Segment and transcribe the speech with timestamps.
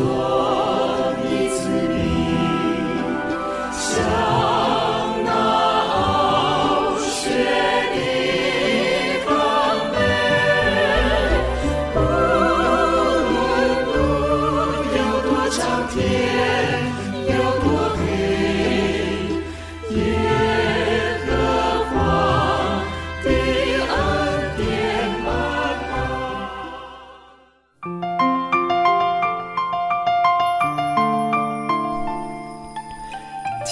[0.00, 0.37] Oh.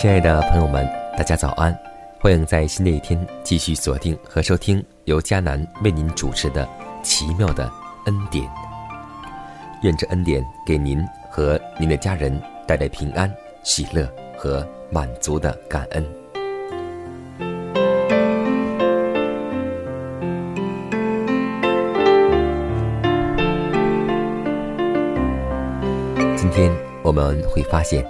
[0.06, 1.76] 亲爱的朋友们，大家早安！
[2.20, 6.64] 欢迎在新的一天继续锁定和收听由迦南为您主持的
[7.02, 7.68] 《奇妙的
[8.04, 8.44] 恩典》。
[9.82, 13.28] 愿这恩典给您和您的家人带来平安、
[13.64, 16.06] 喜乐和满足的感恩。
[26.36, 28.06] 今天我们会发现。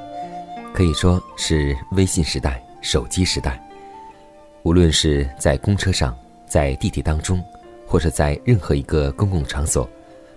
[0.77, 3.59] 可以说是微信时代、手机时代。
[4.63, 7.43] 无论是在公车上、在地铁当中，
[7.87, 9.89] 或是在任何一个公共场所，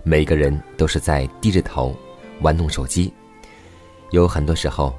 [0.02, 1.94] 每个人都是在低着头
[2.40, 3.12] 玩弄手机。
[4.12, 4.94] 有很多时候，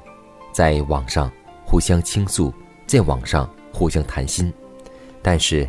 [0.52, 1.28] 在网上
[1.64, 2.54] 互相倾诉，
[2.86, 4.54] 在网上互相谈心。
[5.22, 5.68] 但是，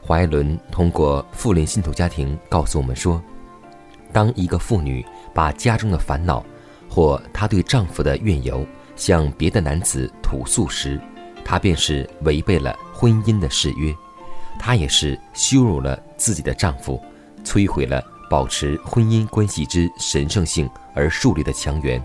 [0.00, 3.20] 华一伦通过妇联信徒家庭告诉我们说，
[4.12, 5.04] 当一个妇女
[5.34, 6.46] 把家中的烦恼，
[6.88, 8.64] 或她对丈夫的怨尤，
[9.00, 11.00] 向别的男子吐诉时，
[11.42, 13.96] 她便是违背了婚姻的誓约，
[14.58, 17.02] 她也是羞辱了自己的丈夫，
[17.42, 21.98] 摧毁了保持婚姻关系之神圣性而树立的墙垣。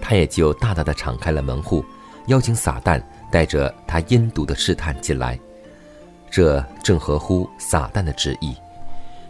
[0.00, 1.84] 她也就大大的敞开了门户，
[2.26, 3.00] 邀请撒旦
[3.30, 5.38] 带着他阴毒的试探进来。
[6.28, 8.56] 这正合乎撒旦的旨意。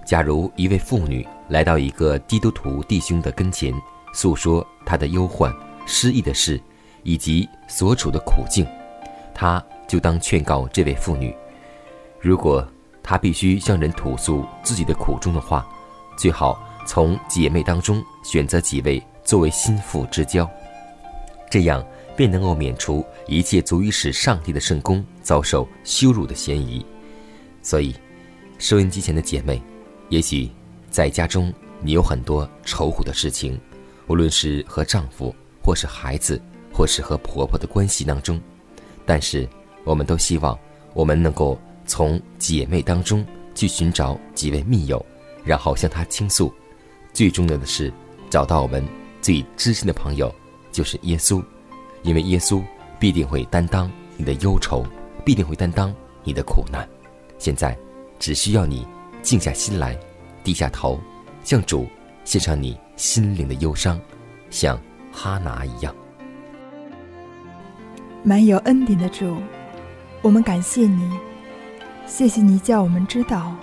[0.06, 3.74] 假如一位妇女来到一个基督徒弟兄的跟前，
[4.14, 5.54] 诉说她的忧患。
[5.94, 6.58] 失意的事，
[7.02, 8.66] 以及所处的苦境，
[9.34, 11.36] 他就当劝告这位妇女：
[12.18, 12.66] 如果
[13.02, 15.68] 她必须向人吐诉自己的苦衷的话，
[16.16, 20.50] 最好从姐妹当中选择几位作为心腹之交，
[21.50, 21.84] 这样
[22.16, 26.84] 便能够免除一切足以使上帝的圣功遭受羞辱的嫌疑。
[27.60, 27.94] 所以，
[28.58, 29.60] 收音机前的姐妹，
[30.08, 30.50] 也许
[30.90, 31.52] 在家中
[31.82, 33.60] 你有很多愁苦的事情，
[34.06, 35.34] 无论是和丈夫。
[35.62, 36.40] 或是孩子，
[36.72, 38.40] 或是和婆婆的关系当中，
[39.06, 39.48] 但是
[39.84, 40.58] 我们都希望
[40.92, 43.24] 我们能够从姐妹当中
[43.54, 45.04] 去寻找几位密友，
[45.44, 46.52] 然后向她倾诉。
[47.12, 47.92] 最重要的是
[48.28, 48.84] 找到我们
[49.20, 50.34] 最知心的朋友，
[50.72, 51.42] 就是耶稣，
[52.02, 52.62] 因为耶稣
[52.98, 54.84] 必定会担当你的忧愁，
[55.24, 55.94] 必定会担当
[56.24, 56.88] 你的苦难。
[57.38, 57.76] 现在
[58.18, 58.86] 只需要你
[59.22, 59.96] 静下心来，
[60.42, 60.98] 低下头，
[61.44, 61.86] 向主
[62.24, 64.00] 献上你心灵的忧伤，
[64.50, 64.80] 向。
[65.12, 65.94] 哈拿一样，
[68.22, 69.36] 满有恩典的主，
[70.22, 71.08] 我们感谢你，
[72.06, 73.54] 谢谢你叫我们知道，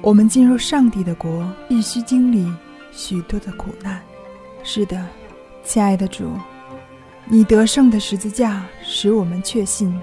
[0.00, 2.50] 我们进入上帝的国必须经历
[2.90, 4.00] 许多的苦难。
[4.62, 5.06] 是的，
[5.62, 6.32] 亲爱的主，
[7.26, 9.96] 你得胜的十字架使我们确信，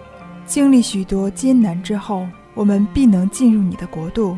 [0.45, 4.37] 经历许多艰难之后，我们必能进入你的国度，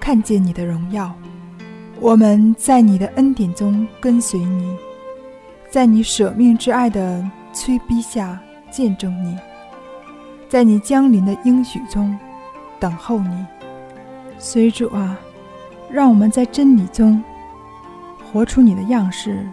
[0.00, 1.12] 看见你的荣耀。
[2.00, 4.76] 我们在你的恩典中跟随你。
[5.72, 8.38] 在你舍命之爱的催逼下
[8.70, 9.34] 见证你，
[10.46, 12.14] 在你降临的应许中
[12.78, 13.46] 等候你，
[14.38, 15.16] 随主啊，
[15.90, 17.24] 让我们在真理中
[18.30, 19.48] 活出你的样式，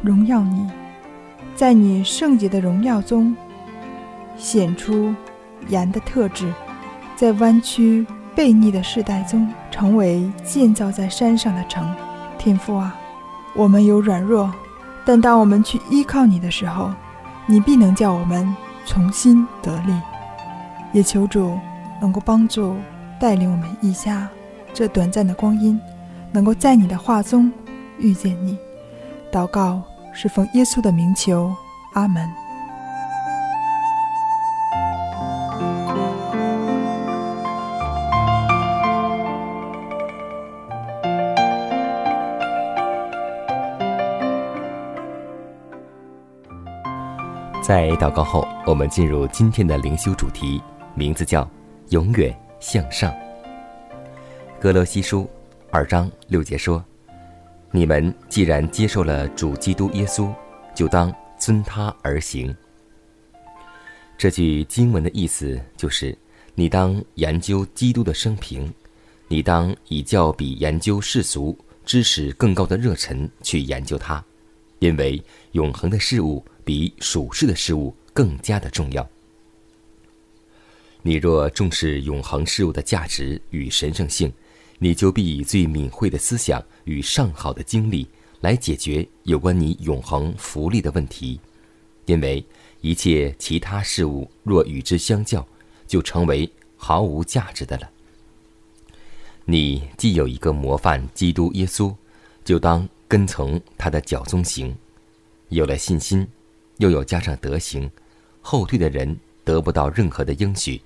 [0.00, 0.70] 荣耀你，
[1.56, 3.36] 在你圣洁的荣耀中
[4.36, 5.12] 显出
[5.66, 6.54] 盐的特质，
[7.16, 8.06] 在弯曲
[8.36, 11.92] 悖逆的世代中成为建造在山上的城。
[12.38, 12.96] 天父啊，
[13.56, 14.48] 我们有软弱。
[15.04, 16.90] 但当我们去依靠你的时候，
[17.46, 18.54] 你必能叫我们
[18.86, 19.92] 重新得力。
[20.92, 21.58] 也求主
[22.00, 22.76] 能够帮助
[23.20, 24.28] 带领我们一家
[24.72, 25.80] 这短暂的光阴，
[26.32, 27.52] 能够在你的话中
[27.98, 28.56] 遇见你。
[29.32, 31.52] 祷告是奉耶稣的名求，
[31.94, 32.43] 阿门。
[47.66, 50.60] 在祷告后，我们进入今天的灵修主题，
[50.94, 51.50] 名字叫
[51.88, 53.10] “永远向上”。
[54.60, 55.26] 格罗西书
[55.70, 56.84] 二章六节说
[57.72, 60.30] ：“你们既然接受了主基督耶稣，
[60.74, 62.54] 就当遵他而行。”
[64.18, 66.14] 这句经文的意思就是：
[66.54, 68.70] 你当研究基督的生平，
[69.26, 74.22] 你当以较比研究世俗知识更高的热忱去研究它，
[74.80, 75.18] 因为
[75.52, 76.44] 永恒的事物。
[76.64, 79.08] 比属世的事物更加的重要。
[81.02, 84.32] 你若重视永恒事物的价值与神圣性，
[84.78, 88.08] 你就必以最敏慧的思想与上好的精力
[88.40, 91.38] 来解决有关你永恒福利的问题，
[92.06, 92.44] 因为
[92.80, 95.46] 一切其他事物若与之相较，
[95.86, 97.90] 就成为毫无价值的了。
[99.44, 101.94] 你既有一个模范基督耶稣，
[102.44, 104.74] 就当跟从他的脚踪行，
[105.50, 106.26] 有了信心。
[106.78, 107.90] 又有加上德行，
[108.40, 110.80] 后退的人得不到任何的应许。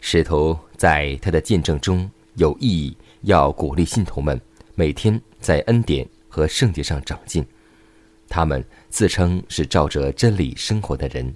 [0.00, 4.40] 使徒在他的见证中有意义，要鼓励信徒们
[4.74, 7.46] 每天在恩典和圣洁上长进。
[8.28, 11.32] 他们自称是照着真理生活的人，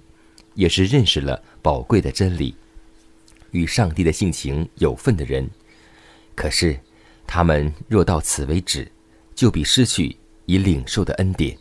[0.55, 2.55] 也是认识了宝贵的真理，
[3.51, 5.47] 与上帝的性情有份的人。
[6.35, 6.77] 可是，
[7.25, 8.91] 他们若到此为止，
[9.35, 10.15] 就必失去
[10.45, 11.57] 已领受的恩典。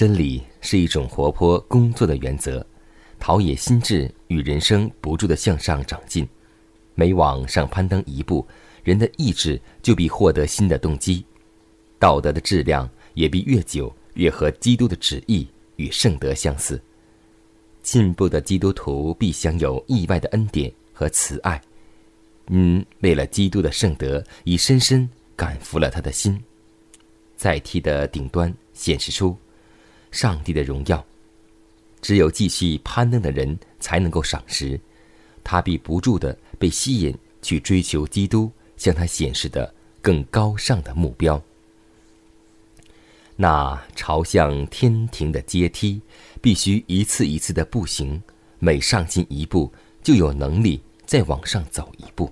[0.00, 2.66] 真理是一种活泼工作的原则，
[3.18, 6.26] 陶冶心智与人生不住的向上长进。
[6.94, 8.48] 每往上攀登一步，
[8.82, 11.22] 人的意志就必获得新的动机，
[11.98, 16.80] 道德的质量也必越久越和基督的旨意与圣德相似。
[17.82, 21.60] 进步的基督徒必享有意外的恩典和慈爱。
[22.46, 25.06] 嗯，为了基督的圣德，已深深
[25.36, 26.42] 感服了他的心。
[27.36, 29.36] 在梯的顶端显示出。
[30.10, 31.04] 上帝的荣耀，
[32.00, 34.78] 只有继续攀登的人才能够赏识，
[35.44, 39.72] 他必不住的被吸引去追求基督向他显示的
[40.02, 41.42] 更高尚的目标。
[43.36, 46.00] 那朝向天庭的阶梯，
[46.42, 48.22] 必须一次一次的步行，
[48.58, 49.72] 每上进一步，
[50.02, 52.30] 就有能力再往上走一步。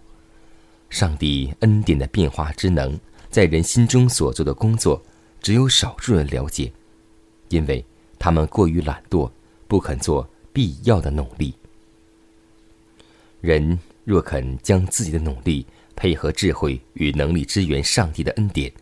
[0.91, 2.99] 上帝恩典的变化之能，
[3.31, 5.03] 在人心中所做的工作，
[5.41, 6.71] 只有少数人了解。
[7.49, 7.85] 因为
[8.19, 9.31] 他们过于懒惰，
[9.67, 11.55] 不肯做必要的努力。
[13.41, 15.65] 人若肯将自己的努力
[15.95, 18.73] 配合智慧与能力支援上帝的恩典，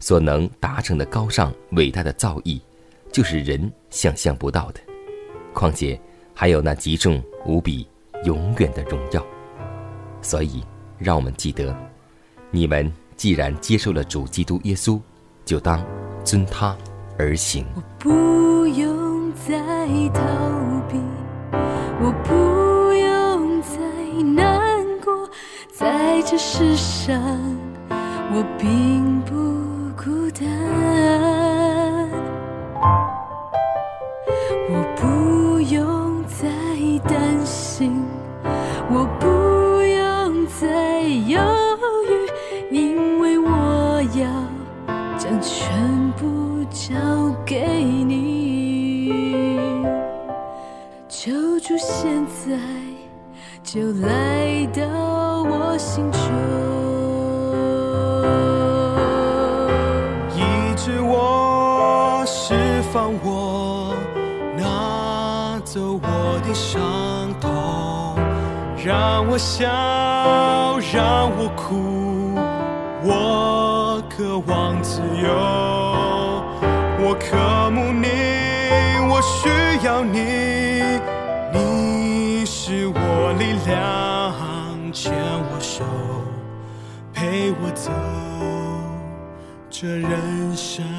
[0.00, 2.60] 所能达成的高尚伟大的造诣，
[3.12, 4.80] 就是人想象不到的。
[5.52, 5.98] 况且
[6.34, 7.86] 还有那极重无比、
[8.24, 9.24] 永远的荣耀。
[10.22, 10.64] 所以，
[10.98, 11.76] 让我们记得：
[12.50, 15.00] 你们既然接受了主基督耶稣，
[15.44, 15.84] 就当
[16.24, 16.76] 尊他。
[17.18, 17.64] 而行。
[17.74, 19.54] 我不用再
[20.12, 20.20] 逃
[20.88, 20.98] 避，
[22.00, 23.78] 我不用再
[24.22, 25.28] 难过，
[25.72, 27.20] 在这世上，
[27.88, 29.45] 我并不
[46.76, 46.92] 交
[47.46, 47.66] 给
[48.04, 49.10] 你，
[51.08, 52.52] 求主现在
[53.62, 54.82] 就来到
[55.42, 56.20] 我心中，
[60.36, 60.40] 医
[60.76, 62.52] 治我，释
[62.92, 63.94] 放我，
[64.58, 66.78] 拿走我的伤
[67.40, 67.50] 痛，
[68.84, 69.66] 让我笑，
[70.92, 72.34] 让我哭，
[73.02, 75.85] 我渴望自由。
[79.26, 79.48] 需
[79.86, 81.00] 要你，
[81.52, 85.12] 你是我力量，牵
[85.50, 85.84] 我手，
[87.12, 87.90] 陪我走
[89.68, 90.95] 这人生。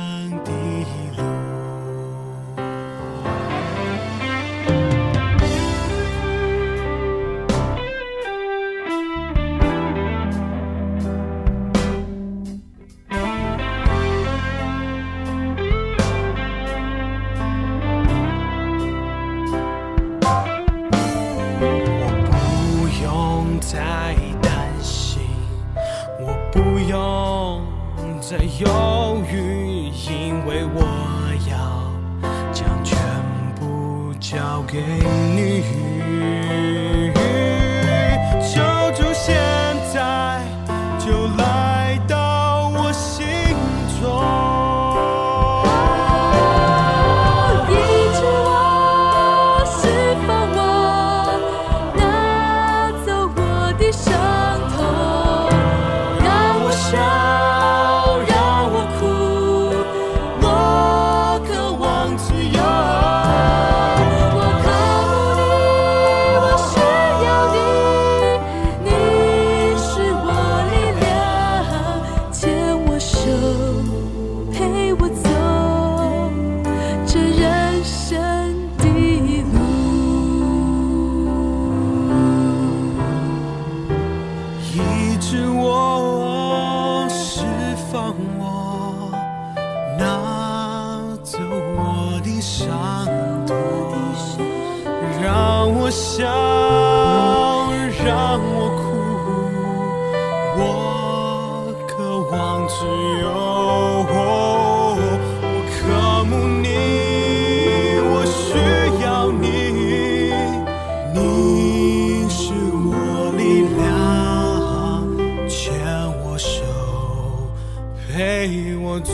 [118.18, 119.14] 陪我走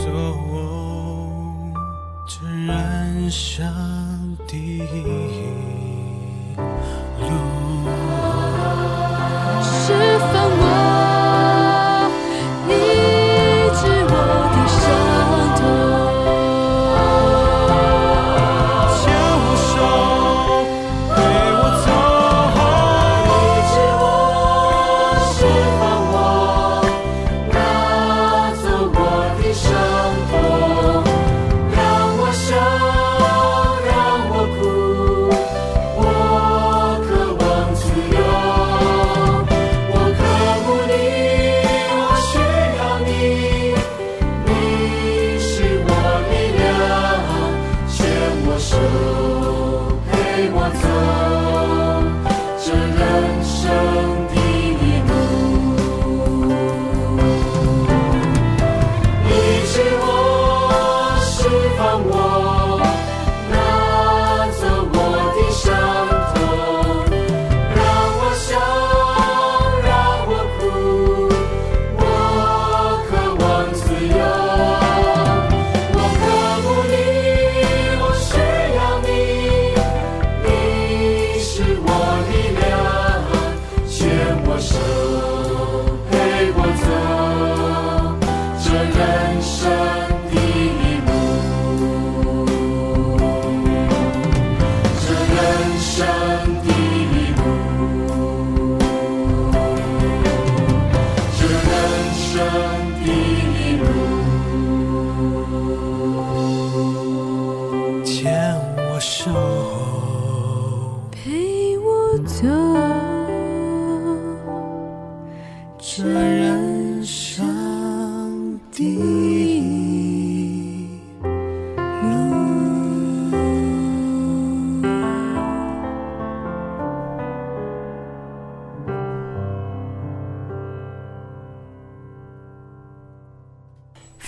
[2.25, 3.67] 这人生
[4.47, 5.92] 第一。
[50.93, 51.22] 陪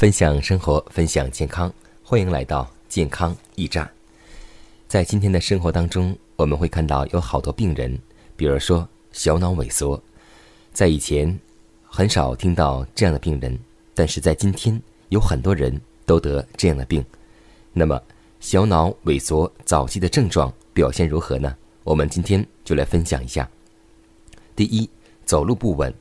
[0.06, 3.92] 分享生活，分享健康，欢迎来到健康驿站。
[4.88, 7.98] 在今天的生活当中，我们会看到有好多病人，
[8.36, 10.00] 比如说小脑萎缩，
[10.72, 11.40] 在以前
[11.88, 13.58] 很少听到这样的病人，
[13.96, 17.04] 但是在今天有很多人都得这样的病。
[17.74, 18.00] 那么，
[18.40, 21.58] 小脑萎缩早期的症状表现如何呢？
[21.84, 23.50] 我们今天就来分享一下。
[24.56, 24.88] 第一，
[25.26, 25.92] 走路不稳，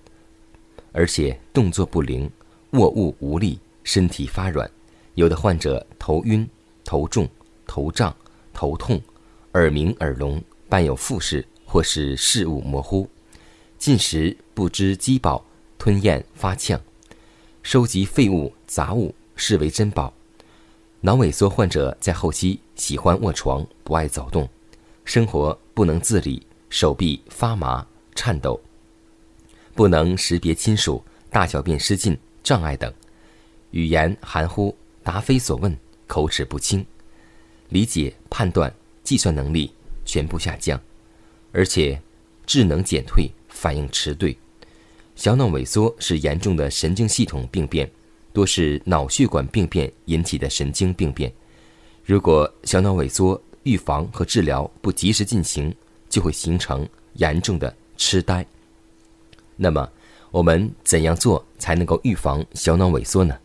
[0.92, 2.30] 而且动作不灵，
[2.72, 4.68] 握物无力，身体发软。
[5.14, 6.44] 有的患者头晕、
[6.84, 7.28] 头重、
[7.68, 8.12] 头胀、
[8.52, 9.00] 头痛，
[9.52, 13.08] 耳鸣耳聋，伴有复视或是视物模糊，
[13.78, 15.44] 进食不知饥饱，
[15.78, 16.80] 吞咽发呛，
[17.62, 20.12] 收集废物杂物视为珍宝。
[21.00, 24.48] 脑萎缩患者在后期喜欢卧床，不爱走动，
[25.04, 28.60] 生活不能自理，手臂发麻颤抖，
[29.74, 32.92] 不能识别亲属，大小便失禁障碍等，
[33.74, 35.76] 语言含糊，答非所问，
[36.06, 36.86] 口齿不清，
[37.70, 39.72] 理解、判断、计算能力
[40.04, 40.80] 全部下降，
[41.50, 42.00] 而且
[42.46, 44.32] 智能减退，反应迟钝。
[45.16, 47.90] 小脑萎缩是严重的神经系统病变，
[48.32, 51.32] 多是脑血管病变引起的神经病变。
[52.04, 55.74] 如果小脑萎缩预防和治疗不及时进行，
[56.08, 58.46] 就会形成严重的痴呆。
[59.56, 59.90] 那么，
[60.30, 63.36] 我们怎样做才能够预防小脑萎缩呢？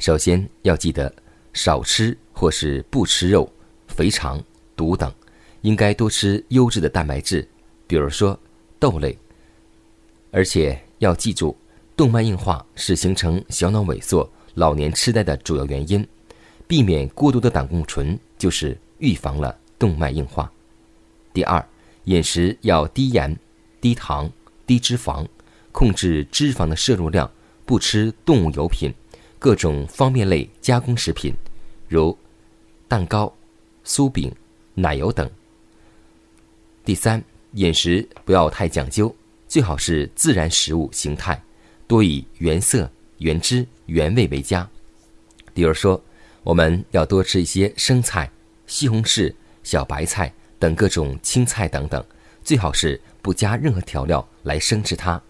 [0.00, 1.14] 首先要记得
[1.52, 3.46] 少吃或是不吃肉、
[3.86, 4.42] 肥肠、
[4.74, 5.12] 毒等，
[5.60, 7.46] 应该多吃优质的蛋白质，
[7.86, 8.36] 比如说
[8.78, 9.16] 豆类。
[10.30, 11.54] 而且要记住，
[11.94, 16.06] 动脉硬化是形成小脑萎缩、老年痴呆的主要原因，
[16.66, 20.50] 避免过多的胆固醇就是预防了动脉硬化。
[21.34, 21.62] 第二，
[22.04, 23.38] 饮食要低盐、
[23.82, 24.32] 低糖、
[24.66, 25.26] 低脂肪，
[25.72, 27.30] 控制脂肪的摄入量，
[27.66, 28.90] 不吃动物油品、
[29.40, 31.34] 各种方便类加工食品，
[31.88, 32.16] 如
[32.86, 33.34] 蛋糕、
[33.86, 34.30] 酥饼、
[34.74, 35.28] 奶油等。
[36.84, 39.12] 第三，饮食不要太讲究。
[39.48, 41.42] 最好是自然食物形态，
[41.86, 44.68] 多以原色、原汁、原味为佳。
[45.54, 46.00] 比如说，
[46.42, 48.30] 我们要多吃一些生菜、
[48.66, 52.04] 西红柿、小白菜等各种青菜等等，
[52.44, 55.20] 最好是不加任何调料来生吃它，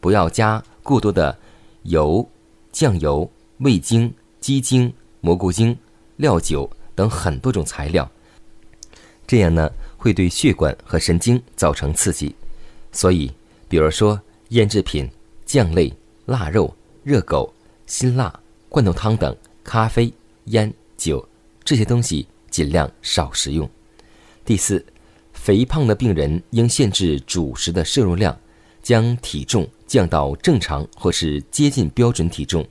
[0.00, 1.36] 不要加过多的
[1.82, 2.26] 油、
[2.70, 3.28] 酱油、
[3.58, 5.76] 味精、鸡精、蘑菇精、
[6.16, 8.10] 料酒等很多种材料，
[9.26, 12.34] 这样呢会对血管和神经造成刺激，
[12.92, 13.32] 所以。
[13.68, 14.20] 比如说
[14.50, 15.10] 腌制品、
[15.44, 15.92] 酱类、
[16.26, 16.72] 腊肉、
[17.02, 17.52] 热狗、
[17.86, 18.32] 辛辣、
[18.68, 21.28] 罐头汤等，咖啡、烟酒
[21.64, 23.68] 这些东西尽量少食用。
[24.44, 24.86] 第四，
[25.32, 28.38] 肥胖的病人应限制主食的摄入量，
[28.84, 32.64] 将体重降到正常或是接近标准体重，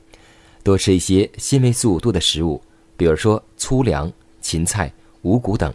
[0.66, 2.60] 多吃一些纤维素多的食物，
[2.98, 4.92] 比如说粗粮、芹菜、
[5.22, 5.72] 五谷等。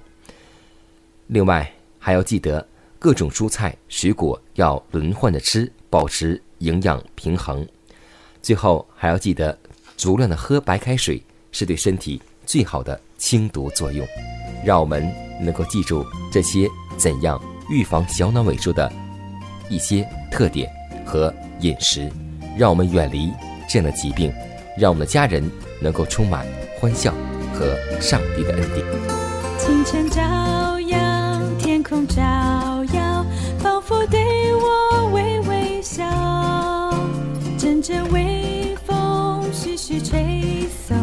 [1.29, 2.67] 另外还要记得。
[3.03, 7.67] 各种蔬菜、水果要轮换着吃，保持营养平衡。
[8.43, 9.59] 最后还要记得
[9.97, 14.07] 足量的喝白开水，是对身体最好的清毒作用。
[14.63, 18.93] 让我们能够记住这些怎样预防小脑萎缩的
[19.71, 20.71] 一些特点
[21.07, 22.13] 和饮食，
[22.59, 23.33] 让我们远离
[23.67, 24.31] 这样的疾病，
[24.77, 25.43] 让我们的家人
[25.81, 26.47] 能够充满
[26.79, 27.13] 欢笑
[27.53, 28.85] 和上帝的恩典。
[29.59, 30.21] 清晨照
[30.81, 32.23] 阳，天空照
[32.93, 33.25] 耀，
[33.59, 34.01] 仿佛。
[34.07, 34.19] 对
[34.55, 36.03] 我微微笑，
[37.57, 40.97] 阵阵微风徐徐吹送，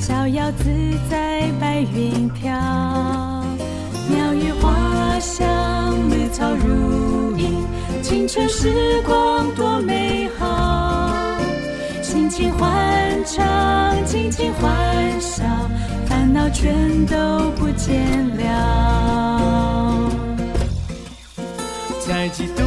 [0.00, 0.64] 逍遥自
[1.08, 2.50] 在白云飘。
[4.08, 5.46] 鸟语花香，
[6.10, 7.62] 绿草如茵，
[8.02, 10.27] 青春时光多美好。
[12.38, 12.70] 尽情欢
[13.26, 15.42] 唱，尽情欢笑，
[16.06, 20.08] 烦恼全都不见了。
[22.06, 22.62] 在基督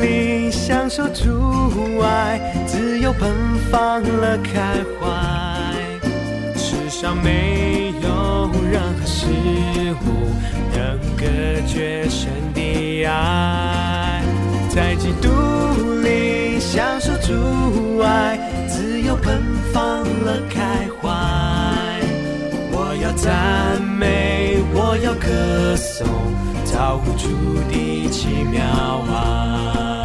[0.00, 3.28] 里享受主爱，自由奔
[3.72, 4.60] 放了开
[5.00, 5.10] 怀。
[6.56, 9.26] 世上没有任何事
[10.06, 10.30] 物
[10.76, 11.26] 能隔
[11.66, 14.22] 绝神的爱。
[14.70, 15.28] 在基督
[16.04, 18.38] 里享受主爱，
[19.04, 21.08] 又奔放了开怀。
[22.70, 26.06] 我要赞美，我要歌颂。
[26.64, 27.28] 造物主
[27.70, 30.01] 的奇妙啊。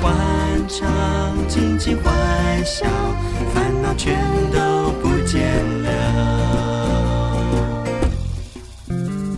[0.00, 0.12] 欢
[0.68, 0.88] 唱，
[1.48, 2.12] 尽情欢
[2.64, 2.86] 笑，
[3.54, 4.16] 烦恼全
[4.52, 5.88] 都不见了。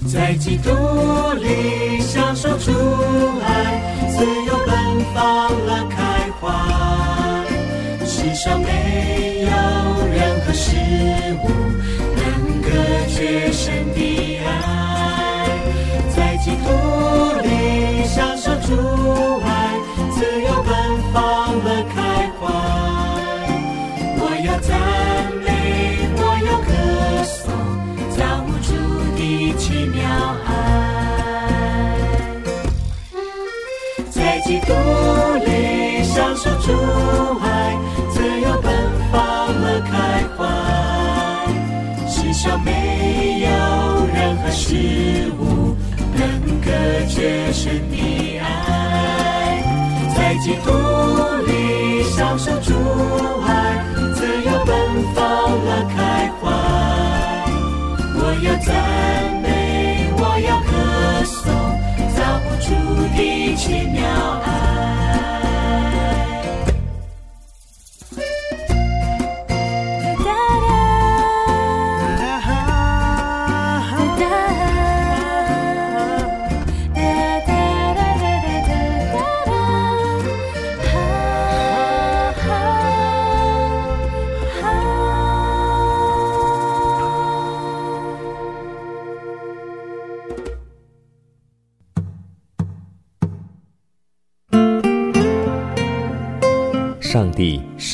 [0.06, 0.70] 在基督
[1.34, 2.72] 里享受主
[3.44, 5.96] 爱，自由奔放乐开
[6.40, 6.44] 怀。
[8.06, 9.48] 世上没有
[10.08, 10.76] 任何事
[11.42, 11.44] 物
[12.16, 12.68] 能隔
[13.08, 13.52] 绝
[44.66, 44.74] 事
[45.38, 45.76] 物
[46.18, 49.62] 能够的绝深的爱，
[50.16, 50.72] 在基督
[51.46, 52.72] 里享受主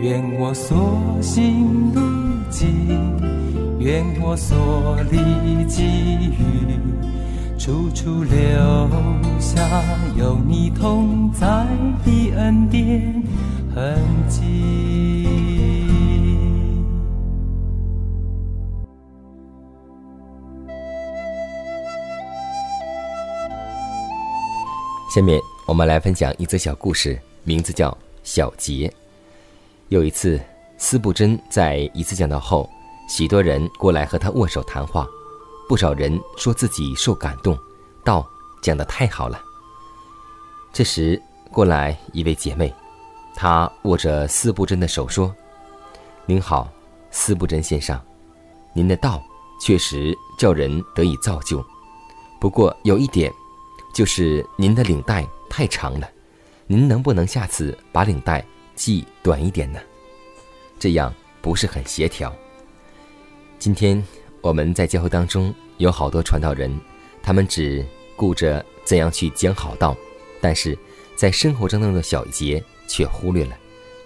[0.00, 2.00] 愿我所行路
[2.50, 2.70] 径，
[3.80, 5.82] 愿我所历际
[6.30, 6.78] 遇，
[7.58, 8.38] 处处留
[9.40, 9.60] 下
[10.16, 11.66] 有你同在
[12.04, 13.22] 的恩典
[13.74, 15.26] 痕迹。
[25.12, 27.90] 下面我们来分享一则小故事，名字叫
[28.22, 28.88] 《小杰》。
[29.88, 30.38] 有一次，
[30.76, 32.68] 司布真在一次讲道后，
[33.08, 35.06] 许多人过来和他握手谈话，
[35.66, 37.58] 不少人说自己受感动，
[38.04, 38.26] 道
[38.62, 39.40] 讲得太好了。
[40.74, 41.20] 这时
[41.50, 42.70] 过来一位姐妹，
[43.34, 45.34] 她握着司布真的手说
[46.26, 46.68] ：“您好，
[47.10, 47.98] 司布真先生，
[48.74, 49.22] 您的道
[49.58, 51.64] 确实叫人得以造就，
[52.38, 53.32] 不过有一点，
[53.94, 56.06] 就是您的领带太长了，
[56.66, 58.44] 您能不能下次把领带？”
[58.78, 59.80] 系短一点呢，
[60.78, 61.12] 这样
[61.42, 62.34] 不是很协调。
[63.58, 64.02] 今天
[64.40, 66.80] 我们在教会当中有好多传道人，
[67.20, 67.84] 他们只
[68.16, 69.96] 顾着怎样去讲好道，
[70.40, 70.78] 但是
[71.16, 73.56] 在生活当中的小节却忽略了。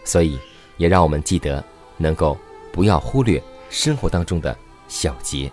[0.05, 0.39] 所以
[0.79, 1.63] 也让我们记得，
[1.99, 2.37] 能够
[2.73, 4.57] 不要忽略生活当中的
[4.89, 5.53] 小节。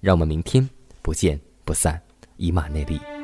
[0.00, 0.68] 让我们明天
[1.02, 2.00] 不见不散，
[2.36, 3.19] 以马内利。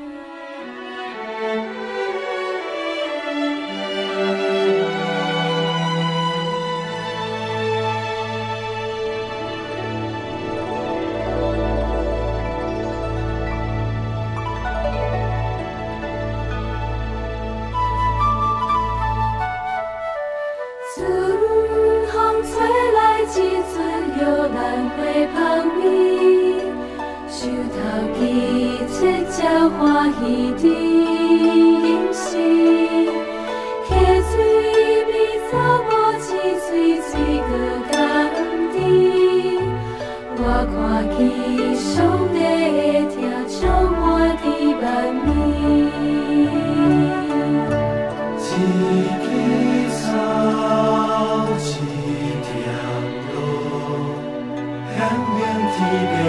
[55.79, 56.26] You.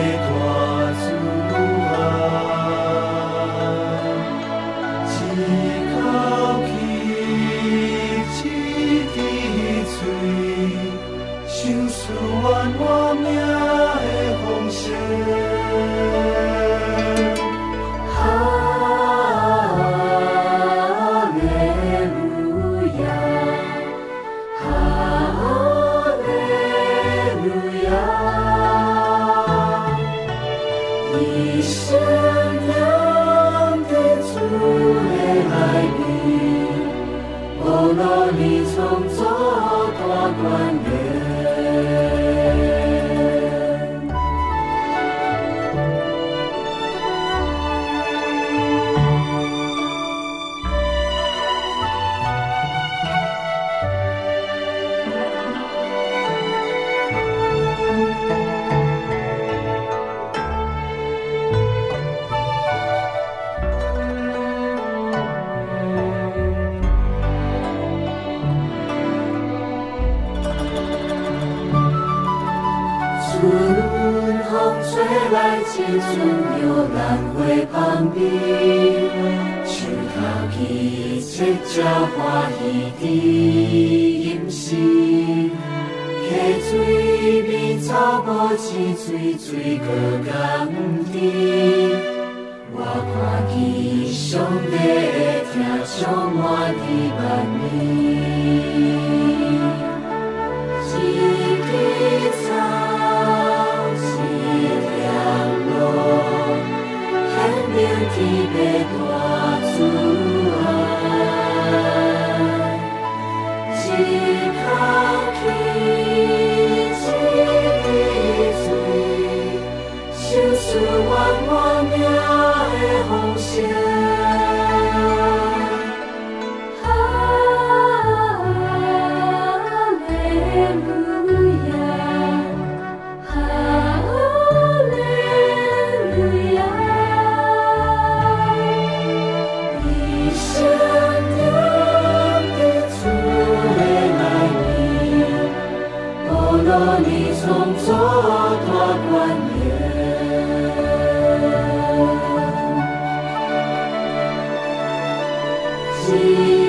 [156.46, 156.67] you.